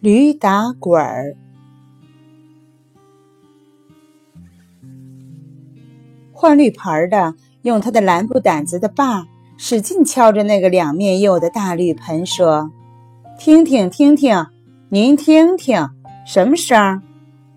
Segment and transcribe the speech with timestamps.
[0.00, 1.34] 驴打滚儿。
[6.32, 9.26] 换绿牌的用他的蓝布掸子的把
[9.56, 12.70] 使劲敲着那个两面釉的大绿盆，说
[13.38, 14.46] ：“听听听听，
[14.90, 15.88] 您听听，
[16.26, 17.02] 什么声？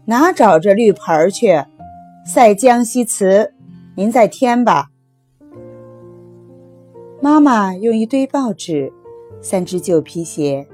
[0.06, 1.66] 哪找这绿盆去？
[2.26, 3.54] 赛江西瓷，
[3.96, 4.90] 您再添吧。”
[7.22, 8.94] 妈妈用一堆报纸、
[9.42, 10.66] 三只旧皮鞋、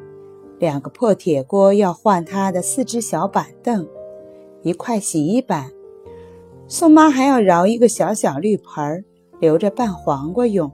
[0.60, 3.88] 两个破铁锅要换他的四只小板凳、
[4.62, 5.72] 一块洗衣板。
[6.68, 9.04] 宋妈还要饶一个小小绿盆儿，
[9.40, 10.72] 留着拌黄瓜用。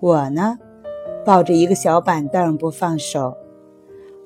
[0.00, 0.58] 我呢，
[1.24, 3.36] 抱着一个小板凳不放手。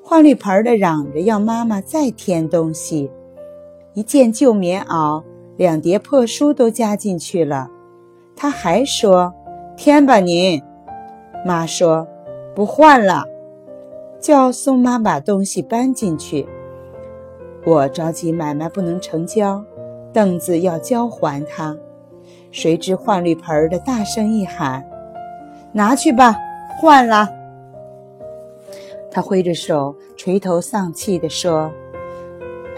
[0.03, 3.11] 换绿盆的嚷着要妈妈再添东西，
[3.95, 5.23] 一件旧棉袄、
[5.57, 7.71] 两叠破书都加进去了。
[8.35, 9.33] 他还说。
[9.79, 10.63] 添吧，您。
[11.45, 12.09] 妈说
[12.57, 13.25] ：“不换了，
[14.27, 16.49] 叫宋妈把东西搬进去。”
[17.65, 19.65] 我着急买卖不能成交，
[20.13, 21.77] 凳子要交还他。
[22.51, 24.85] 谁知换绿盆的大声一喊
[25.71, 26.37] ：“拿去吧，
[26.81, 27.29] 换了。”
[29.13, 31.71] 他挥着手，垂头丧气地说：“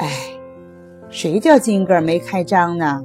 [0.01, 0.11] 哎，
[1.09, 3.03] 谁叫金个没开张呢？”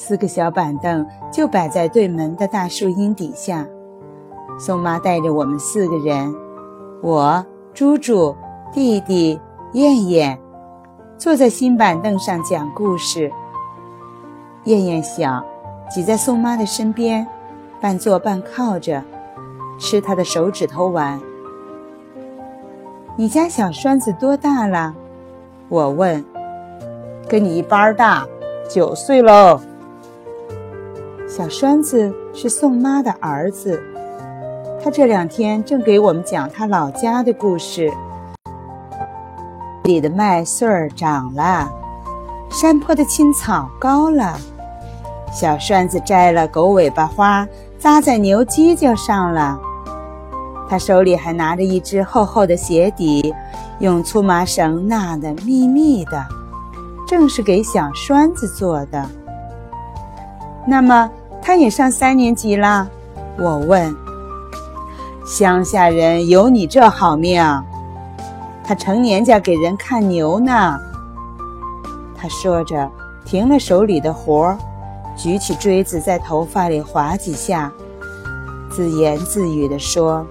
[0.00, 3.66] 四个小板凳就摆在对门的大树荫底下。
[4.56, 6.32] 宋妈带着我们四个人，
[7.02, 8.32] 我、猪猪、
[8.72, 9.40] 弟弟、
[9.72, 10.38] 燕燕，
[11.18, 13.32] 坐在新板凳上讲故事。
[14.66, 15.44] 燕燕小，
[15.90, 17.26] 挤在宋妈的身边，
[17.80, 19.02] 半坐半靠着，
[19.80, 21.20] 吃她的手指头玩。
[23.16, 24.94] 你家小栓子多大了？
[25.68, 26.24] 我问。
[27.28, 28.24] 跟你一般大，
[28.70, 29.60] 九岁喽。
[31.38, 33.80] 小栓子是宋妈的儿子，
[34.82, 37.92] 他这两天正给我们讲他老家的故事。
[39.84, 41.70] 里的麦穗儿长了，
[42.50, 44.36] 山坡的青草高了，
[45.32, 47.46] 小栓子摘了狗尾巴花，
[47.78, 49.60] 扎在牛犄角上了。
[50.68, 53.32] 他手里还拿着一只厚厚的鞋底，
[53.78, 56.20] 用粗麻绳纳得密密的，
[57.06, 59.08] 正是给小栓子做的。
[60.66, 61.08] 那么。
[61.48, 62.86] 他也上三年级了，
[63.38, 63.96] 我问。
[65.24, 67.42] 乡下人有你这好命，
[68.62, 70.78] 他成年家给人看牛呢。
[72.14, 72.90] 他说着，
[73.24, 74.58] 停了手里的活儿，
[75.16, 77.72] 举起锥子在头发里划几下，
[78.70, 80.26] 自言自语地说：“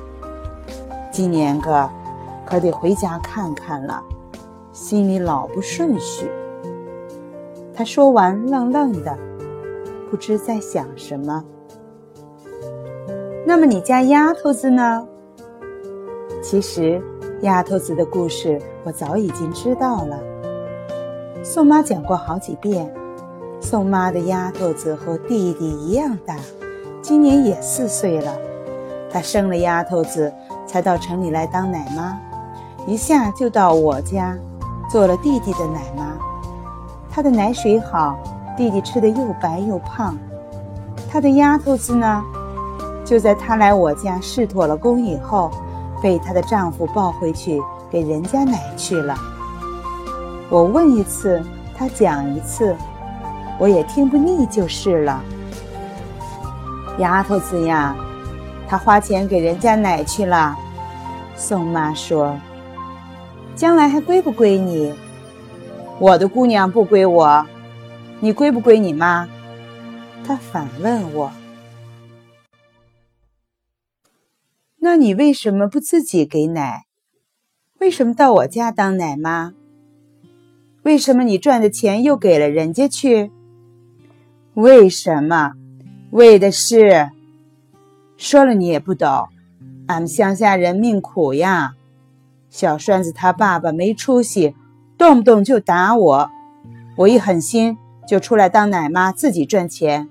[1.12, 1.90] 今年个
[2.46, 4.04] 可得回家看看了，
[4.72, 6.30] 心里老不顺序。”
[7.74, 9.18] 他说完，愣愣的。
[10.10, 11.44] 不知在想什么。
[13.46, 15.08] 那么你家丫头子呢？
[16.42, 17.02] 其实，
[17.42, 20.20] 丫头子的故事我早已经知道了。
[21.44, 22.94] 宋妈讲过好几遍。
[23.60, 26.36] 宋妈的丫头子和弟弟一样大，
[27.02, 28.38] 今年也四岁了。
[29.10, 30.32] 她生了丫头子，
[30.66, 32.20] 才到城里来当奶妈，
[32.86, 34.38] 一下就到我家
[34.92, 36.18] 做了弟弟的奶妈。
[37.10, 38.18] 她的奶水好。
[38.58, 40.18] 弟弟吃的又白又胖，
[41.12, 42.24] 他的丫头子呢？
[43.06, 45.52] 就在他来我家试妥了工以后，
[46.02, 49.16] 被她的丈夫抱回去给人家奶去了。
[50.50, 51.42] 我问一次，
[51.78, 52.76] 他讲一次，
[53.60, 55.22] 我也听不腻就是了。
[56.98, 57.96] 丫头子呀，
[58.68, 60.56] 她花钱给人家奶去了。
[61.36, 62.36] 宋妈说
[63.56, 64.94] ：“将来还归不归你？
[66.00, 67.46] 我的姑娘不归我。”
[68.20, 69.30] 你归不归你妈？
[70.26, 71.32] 他反问我。
[74.80, 76.86] 那你为什么不自己给奶？
[77.80, 79.54] 为什么到我家当奶妈？
[80.82, 83.32] 为什么你赚的钱又给了人家去？
[84.56, 85.52] 为什么？
[86.10, 87.12] 为的是……
[88.18, 89.28] 说了你也不懂。
[89.86, 91.76] 俺们乡下人命苦呀。
[92.50, 94.56] 小栓子他爸爸没出息，
[94.98, 96.32] 动不动就打我。
[96.96, 97.78] 我一狠心。
[98.08, 100.08] 就出来当奶妈，自己赚钱。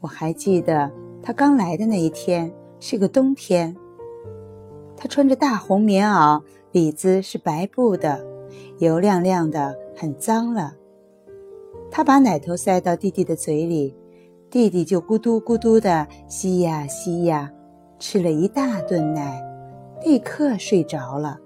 [0.00, 0.90] 我还记得
[1.22, 3.76] 他刚来的那一天是个冬天，
[4.96, 6.42] 他穿着大红棉袄，
[6.72, 8.24] 里子是白布的，
[8.78, 10.74] 油亮亮的，很脏了。
[11.92, 13.94] 他把奶头塞到弟弟的嘴里，
[14.50, 17.52] 弟弟就咕嘟咕嘟的吸呀吸呀，
[18.00, 19.45] 吃了一大顿奶。
[20.02, 21.38] 立刻睡着了，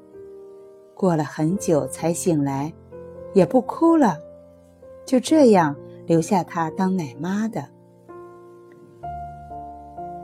[0.94, 2.73] 过了很久才醒来，
[3.32, 4.19] 也不哭了，
[5.06, 5.75] 就这样
[6.06, 7.64] 留下她当奶妈的。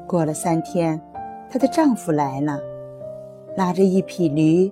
[0.06, 1.00] 过了三天，
[1.49, 2.61] 她的丈夫来了，
[3.56, 4.70] 拉着一匹驴，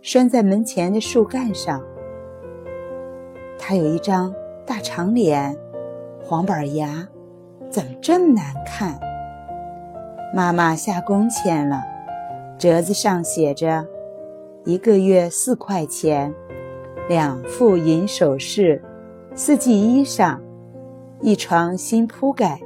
[0.00, 1.82] 拴在门前的树干上。
[3.58, 4.34] 他有一张
[4.66, 5.56] 大长脸，
[6.24, 7.06] 黄板牙，
[7.70, 8.98] 怎么这么难看？
[10.34, 11.84] 妈妈下工钱了，
[12.62, 13.84] 折子上写着：
[14.64, 16.32] 一个月四块钱，
[17.08, 18.80] 两副银首饰，
[19.34, 20.38] 四季衣裳，
[21.20, 22.60] 一床新铺盖。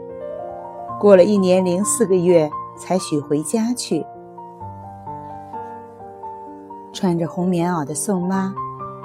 [1.01, 4.05] 过了一年零四个月，才许回家去。
[6.93, 8.55] 穿着红棉袄的宋妈，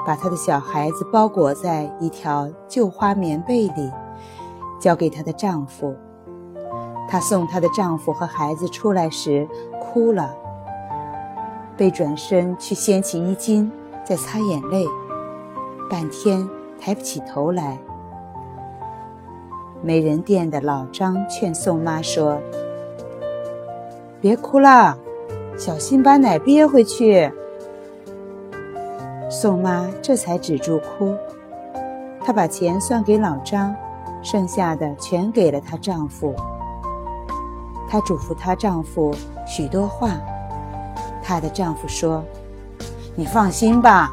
[0.06, 3.90] 把她的小孩子包裹在一条旧花棉被里，
[4.78, 5.96] 交给她的丈夫。
[7.08, 9.48] 她送她的丈夫和孩子出来时，
[9.80, 10.36] 哭了，
[11.82, 13.72] 被转身去掀起衣襟，
[14.06, 14.86] 在擦眼泪，
[15.90, 16.48] 半天
[16.80, 17.80] 抬不起头来。
[19.82, 22.40] 美人店的老张劝宋妈说
[24.22, 24.96] ：“别哭了，
[25.58, 27.32] 小心把奶憋回去。”
[29.28, 31.18] 宋妈这才止住哭。
[32.24, 33.76] 她把钱算给老张，
[34.22, 36.36] 剩下的全给了她丈夫。
[37.90, 39.12] 她嘱咐她丈夫
[39.48, 40.12] 许多话。
[41.32, 42.22] 她的丈夫说
[43.16, 44.12] ：“你放心吧。”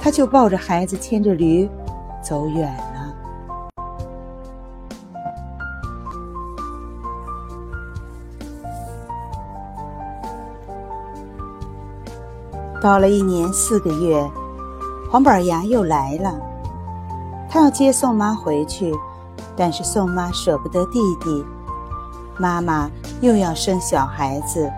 [0.00, 1.70] 她就抱着孩子，牵着驴，
[2.20, 3.14] 走远了。
[12.82, 14.28] 到了一年四个月，
[15.08, 16.34] 黄板牙又来了。
[17.48, 18.92] 他要接宋妈回去，
[19.56, 21.46] 但是宋妈舍不得弟弟，
[22.36, 22.90] 妈妈
[23.20, 24.68] 又要生小孩子，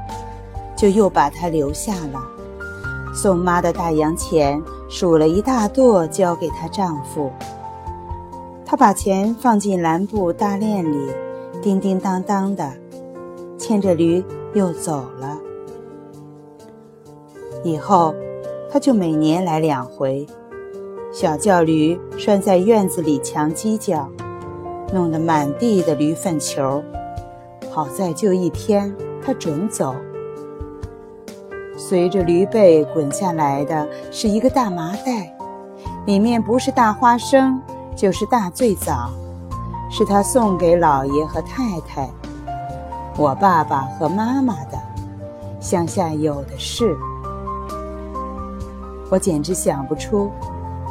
[0.81, 2.27] 就又把他留下了。
[3.13, 7.31] 宋妈的大洋钱数了一大垛，交给她丈夫。
[8.65, 11.11] 她把钱放进蓝布大链里，
[11.61, 12.73] 叮叮当当的，
[13.59, 14.25] 牵着驴
[14.55, 15.39] 又走了。
[17.63, 18.15] 以后，
[18.73, 20.27] 他就每年来两回，
[21.13, 24.09] 小叫驴拴在院子里墙犄角，
[24.95, 26.83] 弄得满地的驴粪球。
[27.71, 29.95] 好在就一天，他准走。
[31.91, 35.35] 随着驴背滚下来的是一个大麻袋，
[36.07, 37.61] 里面不是大花生，
[37.97, 39.11] 就是大醉枣，
[39.91, 42.09] 是他送给老爷和太太，
[43.17, 44.81] 我爸爸和妈妈的，
[45.59, 46.97] 乡下有的是。
[49.11, 50.31] 我简直想不出，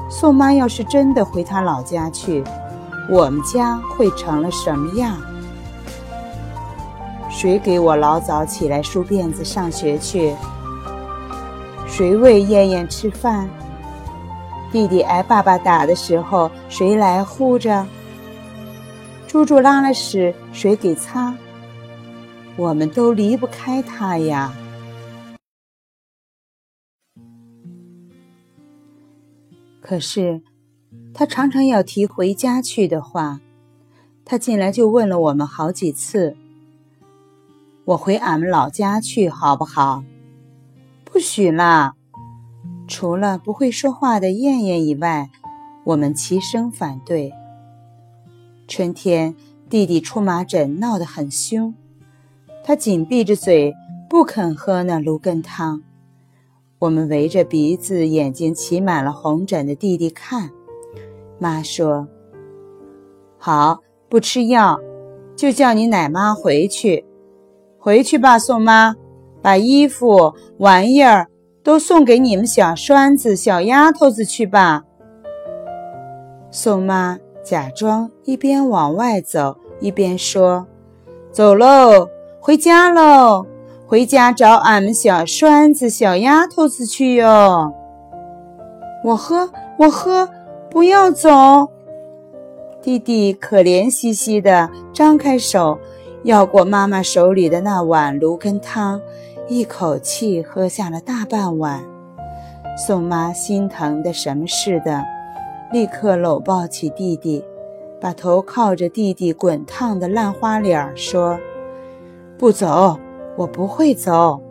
[0.09, 2.43] 宋妈要是真的回她老家去，
[3.09, 5.15] 我们家会成了什么样？
[7.29, 10.35] 谁给我老早起来梳辫子上学去？
[11.99, 13.49] 谁喂燕燕吃饭？
[14.71, 17.85] 弟弟挨爸爸打的时候，谁来护着？
[19.27, 21.35] 猪猪拉了屎，谁给擦？
[22.55, 24.53] 我们都离不开他呀。
[29.81, 30.41] 可是，
[31.13, 33.41] 他常常要提回家去的话。
[34.23, 36.37] 他进来就问了我们好几次
[37.83, 40.05] ：“我回俺们老家去好不好
[41.03, 41.95] ？”“不许啦！”
[42.89, 45.29] 除了不会说话的燕燕以外，
[45.85, 47.31] 我们齐声反对。
[48.67, 49.35] 春天，
[49.69, 51.75] 弟弟出麻疹，闹得很凶，
[52.63, 53.73] 他紧闭着嘴，
[54.09, 55.83] 不肯喝那芦根汤。
[56.79, 60.49] 我们围着鼻子、眼睛起满了红疹的弟弟看，
[61.37, 62.07] 妈说
[63.37, 64.79] ：“好，不吃药，
[65.35, 67.05] 就叫你奶妈回去。
[67.77, 68.95] 回去吧，宋妈，
[69.43, 71.28] 把衣服、玩意儿
[71.63, 74.83] 都送给你们小栓子、小丫头子去吧。”
[76.51, 80.67] 宋妈假装一边往外走，一边说
[81.31, 83.45] ：“走喽，回家喽。”
[83.89, 87.73] 回家找俺们小栓子、小丫头子去哟！
[89.03, 89.49] 我喝，
[89.79, 90.29] 我喝，
[90.69, 91.67] 不要走！
[92.83, 95.79] 弟弟可怜兮兮的张开手，
[96.21, 99.01] 要过妈妈手里的那碗芦根汤，
[99.49, 101.83] 一口气喝下了大半碗。
[102.77, 105.03] 宋妈心疼的什么似的，
[105.71, 107.43] 立刻搂抱起弟弟，
[107.99, 111.37] 把头靠着弟弟滚烫的烂花脸说
[112.39, 112.97] ：“不走。”
[113.37, 114.41] 我不会走，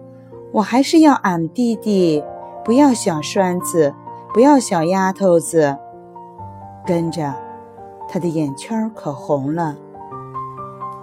[0.50, 2.24] 我还是要俺弟弟，
[2.64, 3.92] 不要小栓子，
[4.32, 5.76] 不要小丫头子。
[6.86, 7.34] 跟着，
[8.08, 9.76] 他的眼圈可红了。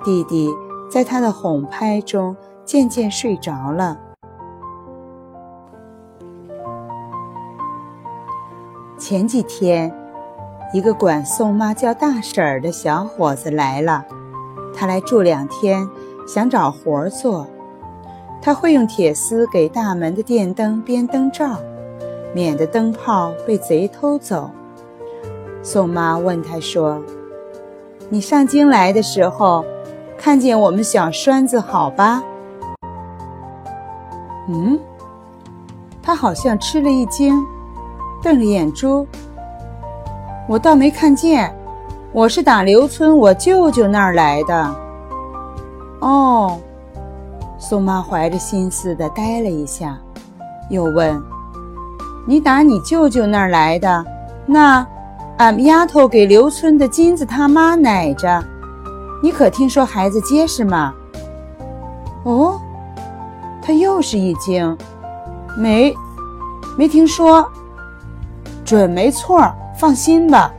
[0.03, 0.51] 弟弟
[0.89, 2.35] 在他的哄拍中
[2.65, 3.97] 渐渐睡着了。
[8.97, 9.93] 前几天，
[10.73, 14.03] 一个管宋妈叫大婶儿的小伙子来了，
[14.73, 15.87] 他来住两天，
[16.27, 17.45] 想找活儿做。
[18.41, 21.57] 他会用铁丝给大门的电灯编灯罩，
[22.33, 24.49] 免得灯泡被贼偷走。
[25.61, 27.01] 宋妈问他说
[28.09, 29.65] ：“你上京来的时候，
[30.17, 32.23] 看见我们小栓子好吧？”
[34.47, 34.79] 嗯，
[36.01, 37.45] 他好像吃了一惊。
[38.23, 39.05] 瞪着眼珠，
[40.47, 41.55] 我倒没看见。
[42.11, 44.75] 我是打刘村我舅舅那儿来的。
[45.99, 46.57] 哦，
[47.59, 49.99] 宋妈怀着心思的呆了一下，
[50.71, 51.21] 又问
[52.25, 54.03] ：“你打你舅舅那儿来的？
[54.47, 54.87] 那
[55.37, 58.43] 俺们丫头给刘村的金子他妈奶着，
[59.21, 60.95] 你可听说孩子结实吗？”
[62.25, 62.59] 哦，
[63.65, 64.77] 他又是一惊，
[65.57, 65.91] 没，
[66.77, 67.43] 没听说。
[68.63, 70.53] 准没错，放心吧。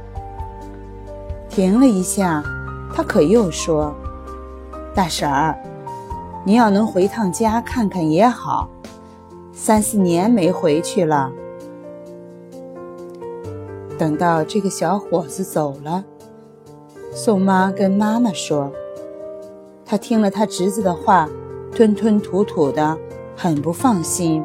[1.48, 2.42] 停了一下，
[2.92, 3.94] 他可又说
[4.92, 5.56] ：“大婶儿，
[6.42, 8.68] 您要能回趟家看看也好，
[9.52, 11.30] 三四年没回去了。”
[13.96, 16.04] 等到这个小伙子走了，
[17.12, 18.72] 宋妈跟妈妈说
[19.86, 21.28] ：“她听了她侄子的话，
[21.76, 22.96] 吞吞吐吐的，
[23.36, 24.42] 很不放心。”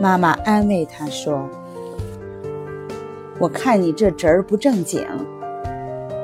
[0.00, 1.46] 妈妈安慰她说。
[3.38, 5.06] 我看你这侄儿不正经，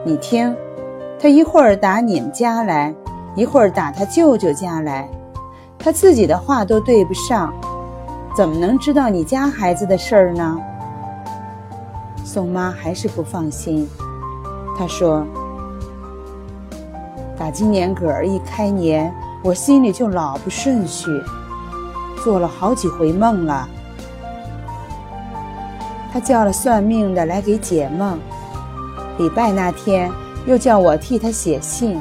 [0.05, 0.55] 你听，
[1.19, 2.95] 他一会儿打你们家来，
[3.35, 5.09] 一会儿打他舅舅家来，
[5.78, 7.55] 他自己的话都对不上，
[8.35, 10.59] 怎么能知道你家孩子的事儿呢？
[12.25, 13.88] 宋妈还是不放心，
[14.78, 15.26] 她说
[17.38, 19.11] ：“打今年个儿一开年，
[19.46, 21.08] 我心里就老不顺序，
[22.24, 23.68] 做了好几回梦了。”
[26.12, 28.18] 他叫了算命的来给解梦，
[29.18, 30.10] 礼拜那天
[30.46, 31.96] 又叫我替他写信。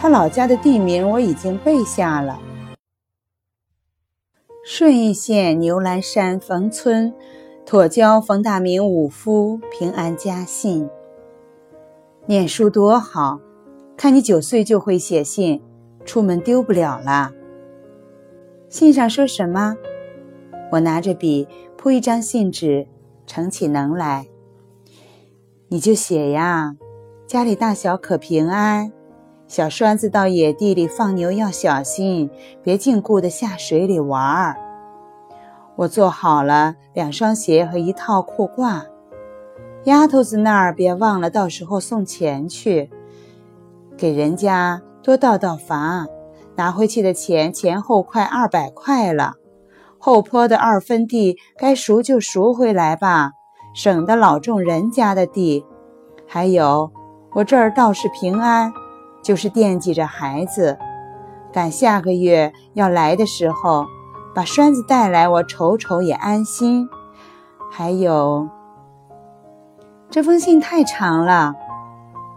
[0.00, 2.40] 他老家的地名我已经背下了：
[4.64, 7.12] 顺义县牛栏山冯村，
[7.66, 10.88] 妥交冯大明五夫平安家信。
[12.24, 13.38] 念书多好，
[13.98, 15.60] 看你九岁就会写信，
[16.04, 17.32] 出门丢不了了。
[18.68, 19.76] 信上说什么？
[20.72, 22.86] 我拿着笔铺一张信纸。
[23.24, 24.26] 盛起能来，
[25.68, 26.76] 你就写呀。
[27.26, 28.92] 家里大小可平安。
[29.46, 32.28] 小栓子到野地里放牛要小心，
[32.62, 34.56] 别净顾得下水里玩儿。
[35.76, 38.82] 我做好了两双鞋和一套裤褂。
[39.84, 42.90] 丫头子那儿别忘了，到时候送钱去，
[43.96, 46.06] 给人家多倒倒房。
[46.54, 49.34] 拿回去的钱前后快二百块了。
[49.98, 53.32] 后坡的二分地该赎就赎回来吧，
[53.74, 55.64] 省得老种人家的地。
[56.26, 56.92] 还有，
[57.34, 58.72] 我这儿倒是平安，
[59.22, 60.76] 就是惦记着孩子。
[61.52, 63.86] 赶下个月要来的时候，
[64.34, 66.88] 把栓子带来，我瞅瞅也安心。
[67.70, 68.48] 还有，
[70.10, 71.54] 这封信太长了，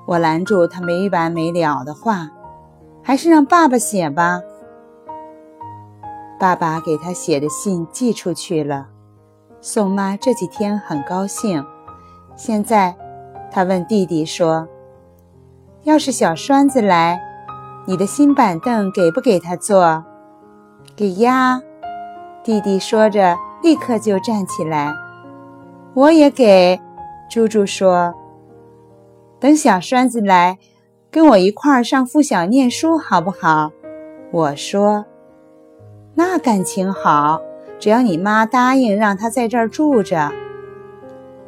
[0.05, 2.29] 我拦住他没完没了的话，
[3.07, 4.41] 还是让爸爸写吧。
[6.39, 8.88] 爸爸给他写的信寄出去了，
[9.62, 11.63] 宋妈这几天很高兴。
[12.35, 12.95] 现在，
[13.51, 14.67] 他问弟弟说
[15.85, 17.21] ：“要是小栓子来，
[17.85, 20.03] 你的新板凳给不给他坐
[20.97, 21.62] ？”“给呀。”
[22.43, 24.91] 弟弟说着，立刻就站起来。
[25.93, 26.81] “我也给。”
[27.29, 28.15] 猪猪说
[29.39, 30.57] ：“等小栓子来，
[31.15, 33.72] 跟我一块儿上附小念书，好不好？”
[34.34, 35.05] 我说。
[36.13, 37.41] 那感情好，
[37.79, 40.34] 只要你妈答应让他在这儿住着，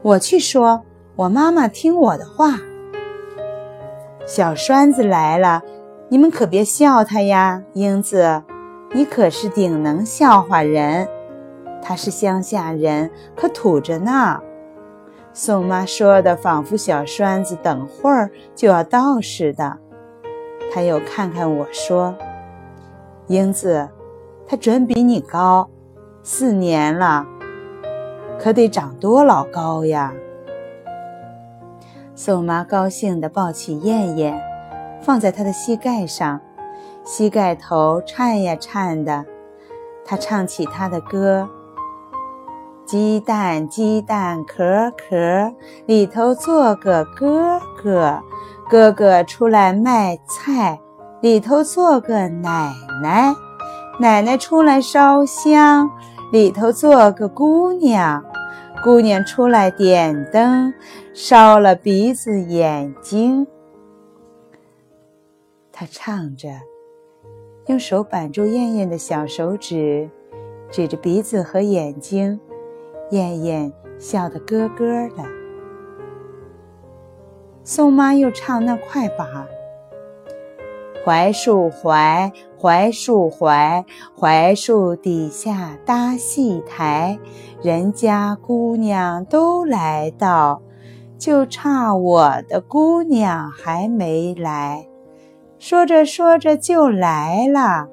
[0.01, 0.83] 我去说，
[1.17, 2.61] 我妈妈听我的话。
[4.25, 5.61] 小栓子来了，
[6.07, 8.43] 你们可别笑他呀，英子，
[8.93, 11.09] 你可是顶能笑话人。
[11.81, 14.39] 他是乡下人，可土着呢。
[15.39, 19.77] 宋妈说的，仿佛小栓子等会儿就要到似的。
[20.73, 22.15] 他又看看我说
[23.29, 23.87] ：“英子。”
[24.49, 25.69] 他准比你高，
[26.23, 27.27] 四年了，
[28.39, 30.11] 可得长多老高呀！
[32.15, 34.41] 宋妈高兴地抱起燕燕，
[35.03, 36.41] 放在她的膝盖上，
[37.03, 39.23] 膝盖头颤呀颤的。
[40.03, 41.47] 她唱起她的歌：
[42.87, 45.53] 鸡蛋鸡蛋壳壳
[45.85, 48.23] 里头坐个哥哥，
[48.69, 50.79] 哥哥出来卖菜，
[51.21, 53.35] 里头坐个奶奶。
[53.99, 55.89] 奶奶出来烧香，
[56.31, 58.23] 里头坐个姑娘，
[58.81, 60.73] 姑娘出来点灯，
[61.13, 63.45] 烧了鼻子眼睛。
[65.73, 66.47] 他唱着，
[67.65, 70.09] 用手扳住燕燕的小手指，
[70.71, 72.39] 指着鼻子和眼睛，
[73.11, 74.85] 燕燕笑得咯咯
[75.15, 75.23] 的。
[77.63, 79.27] 宋妈又唱那快板。
[81.05, 83.85] 槐树槐，槐树槐，
[84.17, 87.17] 槐树底下搭戏台，
[87.63, 90.61] 人家姑娘都来到，
[91.17, 94.85] 就差我的姑娘还没来。
[95.57, 97.87] 说着说着就来了，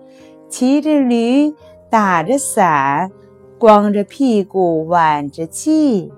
[0.48, 1.54] 骑着驴，
[1.88, 3.12] 打着伞，
[3.58, 6.10] 光着屁股挽着髻。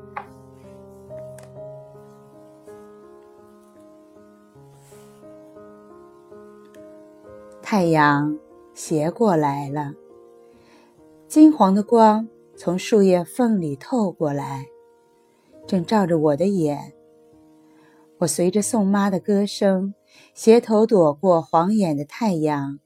[7.62, 8.38] 太阳
[8.74, 9.92] 斜过来了，
[11.28, 14.66] 金黄的光从树叶缝里透过来，
[15.66, 16.94] 正照着我的眼。
[18.18, 19.94] 我随着宋妈的歌声，
[20.32, 22.78] 斜头躲过晃眼的太阳，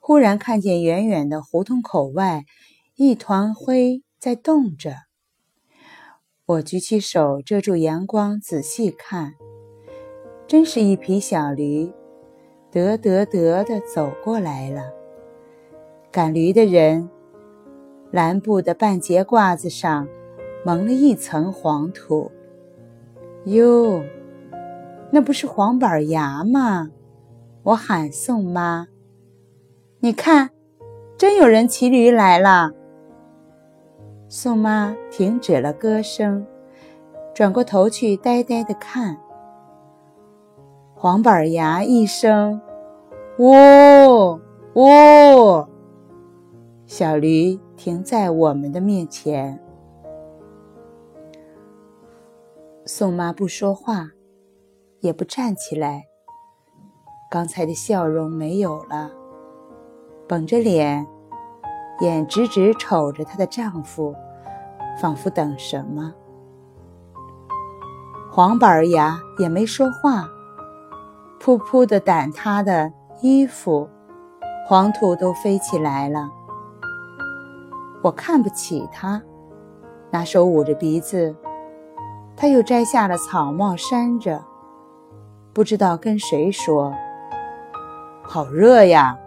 [0.00, 2.44] 忽然看见远远的胡同口外，
[3.04, 4.94] 一团灰在动着。
[6.46, 9.34] 我举起手遮住阳光，仔细看，
[10.46, 11.92] 真是一匹小驴。
[12.70, 14.84] 得得得的走过来了。
[16.12, 17.10] 赶驴的人，
[18.12, 20.06] 蓝布的半截褂子上
[20.64, 22.30] 蒙了一层黄土。
[23.46, 24.04] 哟，
[25.10, 26.90] 那不是黄板牙吗？
[27.64, 28.86] 我喊宋妈
[29.98, 30.50] ：“你看，
[31.18, 32.70] 真有人骑驴来了。”
[34.34, 36.46] 宋妈停止了歌声，
[37.34, 39.20] 转过头去，呆呆的看。
[40.94, 42.58] 黄板牙一声
[43.36, 44.40] “喔
[44.72, 45.68] 喔”，
[46.88, 49.62] 小驴停在我们的面前。
[52.86, 54.12] 宋妈不说话，
[55.00, 56.04] 也不站起来，
[57.30, 59.10] 刚才的笑容没有了，
[60.26, 61.06] 绷着脸，
[62.02, 64.14] 眼直直瞅着她的丈夫，
[65.00, 66.12] 仿佛等什么。
[68.28, 70.28] 黄板牙也没说话。
[71.40, 73.88] 噗噗的掸他的衣服，
[74.66, 76.30] 黄土都飞起来了。
[78.02, 79.20] 我看不起他，
[80.10, 81.34] 拿手捂着鼻子。
[82.36, 84.42] 他又摘下了草帽扇着，
[85.52, 86.92] 不知道跟谁说
[88.22, 89.18] ：“好热呀！”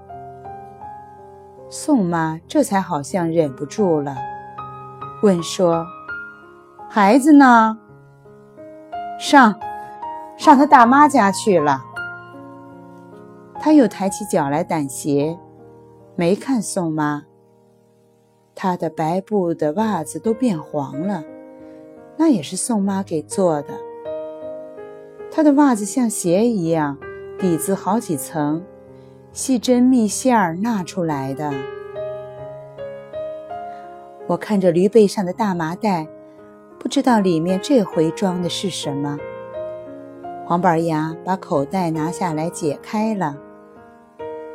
[1.70, 4.16] 宋妈这才好像忍不住了，
[5.24, 5.86] 问说
[6.88, 7.78] ：“孩子呢？
[9.20, 9.60] 上，
[10.38, 11.84] 上他大妈家去了。”
[13.60, 15.40] 他又抬起脚来掸鞋，
[16.16, 17.24] 没看宋妈。
[18.54, 21.24] 他的白布的袜子都变黄了，
[22.16, 23.74] 那也是宋妈给做的。
[25.32, 26.98] 他的袜子像鞋一样，
[27.40, 28.64] 底子好几层，
[29.36, 31.52] 细针密线儿纳出来的。
[34.28, 36.08] 我看着驴背上的大麻袋，
[36.80, 39.20] 不知道里面这回装的是什么。
[40.46, 43.36] 黄板牙把口袋拿下来解开了。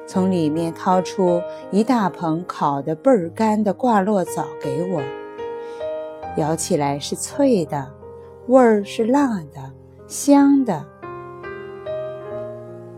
[0.07, 5.03] 从里面掏出一大捧烤的倍儿干的挂络枣给我，
[6.38, 7.87] 咬起来是脆的，
[8.47, 9.73] 味儿是辣的，
[10.07, 10.87] 香的。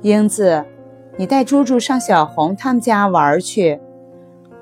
[0.02, 0.64] 英子，
[1.18, 3.80] 你带猪猪上小红他们家玩去，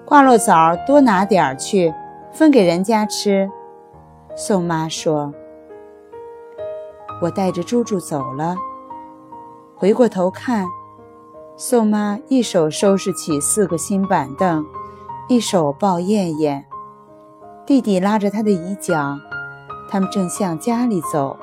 [0.04, 1.94] 挂落枣多拿点儿去，
[2.32, 3.48] 分给人家吃。
[4.34, 5.32] 宋妈说
[7.22, 8.56] ：“我带着猪猪走了，
[9.76, 10.66] 回过头看。”
[11.56, 14.64] 宋妈一手收拾起四个新板凳，
[15.28, 16.64] 一手抱燕燕，
[17.66, 19.18] 弟弟拉着她的衣角，
[19.90, 21.36] 他们正向家里走。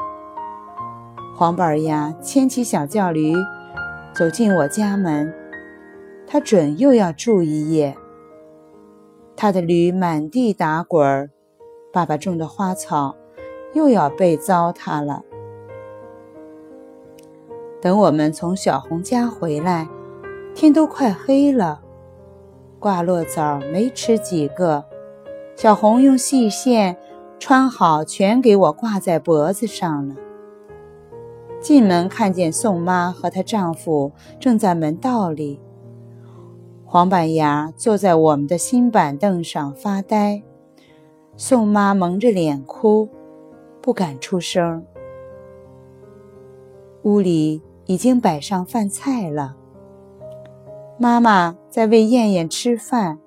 [1.36, 3.36] 黄板牙牵起小轿驴，
[4.18, 5.32] 走进我家门，
[6.26, 7.96] 他准又要住一夜。
[9.36, 11.30] 他的驴满地打滚儿，
[11.94, 13.16] 爸爸种的花草
[13.74, 15.22] 又要被糟蹋了。
[17.80, 19.88] 等我们从小红家回来。
[20.56, 21.82] 天都快黑了，
[22.80, 24.84] 挂络枣没吃几个，
[25.56, 26.98] 小红用细线
[27.38, 30.16] 穿好，全给我挂在脖子上了。
[31.60, 35.60] 进门看见宋妈和她丈夫正在门道里，
[36.86, 40.44] 黄板牙坐在我们的新板凳上发呆，
[41.36, 43.10] 宋妈蒙着脸哭，
[43.82, 44.86] 不敢出声。
[47.04, 49.56] 屋里已经摆上饭菜了。
[50.98, 53.20] 妈妈在喂燕燕吃饭，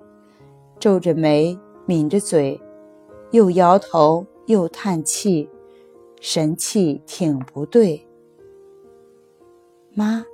[0.79, 2.59] 皱着眉，抿着嘴，
[3.31, 5.49] 又摇头又叹气，
[6.19, 8.07] 神气挺不对。
[10.01, 10.25] 妈，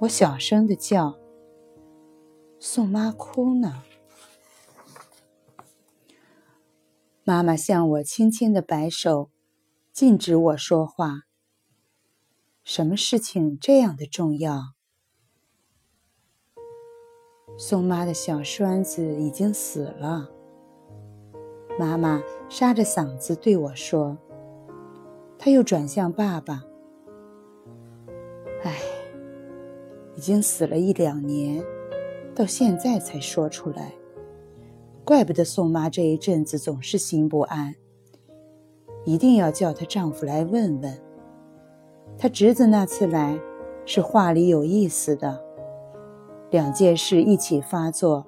[0.00, 1.18] 我小声的叫。
[2.58, 3.82] 宋妈哭呢。
[7.24, 9.30] 妈妈向我轻轻的摆手，
[9.94, 11.22] 禁止我说话。
[12.62, 14.74] 什么事情这样的重要？
[17.56, 20.28] 宋妈的小栓子已经死了。
[21.78, 24.18] 妈妈沙着嗓子对我说。
[25.38, 26.62] 她又转向爸爸
[28.62, 28.76] ：“哎，
[30.16, 31.64] 已经死了一两年，
[32.34, 33.92] 到现在才说出来，
[35.04, 37.74] 怪不得宋妈这一阵子总是心不安。
[39.04, 40.98] 一定要叫她丈夫来问问。
[42.18, 43.40] 她侄子那次来，
[43.86, 45.42] 是话里有意思的。”
[46.50, 48.26] 两件事一起发作，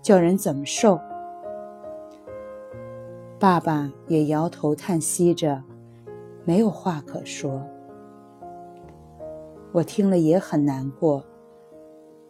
[0.00, 0.98] 叫人怎么受？
[3.38, 5.62] 爸爸也摇头叹息着，
[6.44, 7.62] 没有话可说。
[9.72, 11.24] 我听了也很难过，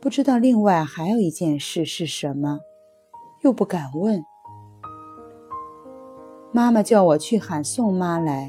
[0.00, 2.60] 不知道另外还有一件事是什么，
[3.42, 4.24] 又不敢问。
[6.52, 8.48] 妈妈叫我去喊宋妈来，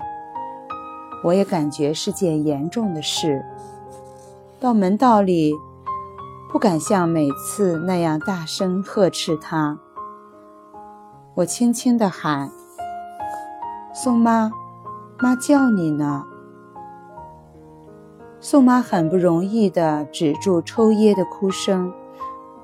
[1.24, 3.44] 我也感觉是件严重的事。
[4.60, 5.54] 到门道里。
[6.52, 9.78] 不敢像每次那样大声呵斥她。
[11.36, 12.50] 我轻轻地喊
[13.94, 14.50] ：“宋妈，
[15.20, 16.24] 妈叫你呢。”
[18.42, 21.94] 宋妈很不容易地止住抽噎的哭声，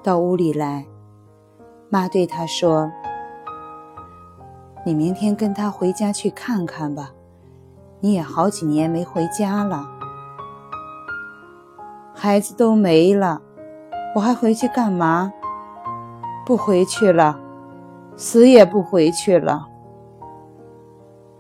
[0.02, 0.86] 到屋里来。
[1.90, 2.90] 妈对她说
[4.86, 7.12] ：“你明天跟他回家去看看吧，
[8.00, 9.86] 你也好几年没回家了，
[12.14, 13.42] 孩子都没了。”
[14.16, 15.34] 我还回去干嘛？
[16.46, 17.38] 不回去了，
[18.16, 19.68] 死也不回去了。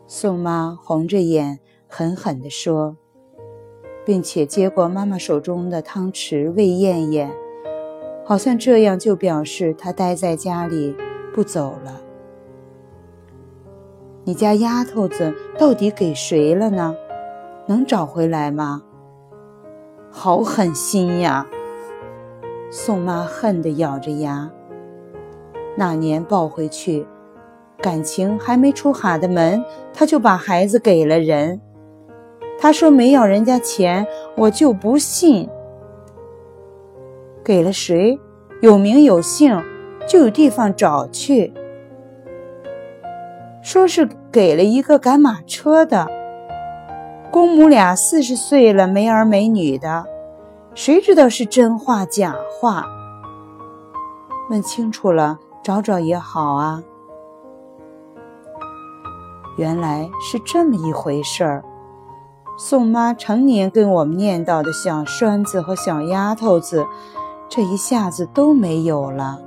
[0.07, 2.97] 宋妈红着眼，狠狠地说，
[4.05, 7.31] 并且接过妈妈手中的汤匙喂燕燕，
[8.23, 10.95] 好像这样就表示她待在家里
[11.33, 12.01] 不走了。
[14.23, 16.95] 你家丫头子到底给谁了呢？
[17.67, 18.83] 能找回来吗？
[20.11, 21.47] 好狠心呀！
[22.71, 24.51] 宋妈恨得咬着牙。
[25.75, 27.05] 那年抱回去，
[27.81, 29.63] 感情还没出哈的门，
[29.93, 31.59] 她就把孩子给了人。
[32.59, 35.49] 他说没要人家钱，我就不信。
[37.43, 38.19] 给了谁？
[38.61, 39.61] 有名有姓，
[40.07, 41.53] 就有地方找去。
[43.61, 46.07] 说是给了一个赶马车的，
[47.31, 50.05] 公母俩四十岁了，没儿没女的。
[50.73, 52.85] 谁知道是真话假话？
[54.49, 56.83] 问清楚了，找找也好啊。
[59.57, 61.63] 原来是这么一回事儿。
[62.57, 66.85] 宋妈成年跟我们念叨的小栓子和小丫头子，
[67.49, 69.41] 这一下子都没有了。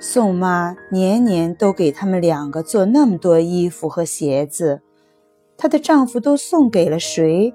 [0.00, 4.80] 宋妈年年都给他们两个做那么多衣服和鞋子，
[5.56, 7.52] 她的丈夫都送给了谁？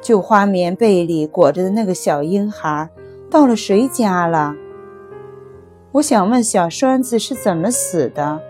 [0.00, 2.88] 旧花棉被里裹着的那个小婴孩，
[3.28, 4.54] 到了谁家了？
[5.92, 8.40] 我想问小栓子是怎么死的，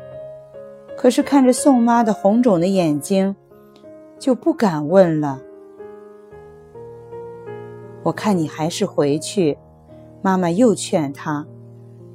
[1.00, 3.34] 可是看着宋妈的红肿的眼睛，
[4.18, 5.40] 就不敢问了。
[8.02, 9.56] 我看你还是回去，
[10.20, 11.46] 妈妈又劝她，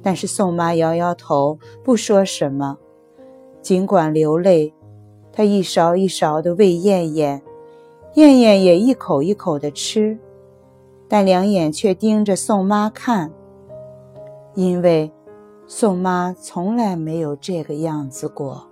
[0.00, 2.78] 但是宋妈摇摇头，不说什么，
[3.60, 4.72] 尽管流泪，
[5.32, 7.42] 她一勺一勺的喂燕燕。
[8.14, 10.16] 燕燕也一口一口的吃，
[11.08, 13.32] 但两眼却盯着宋妈看，
[14.54, 15.10] 因为
[15.66, 18.65] 宋妈从来没有这个样子过。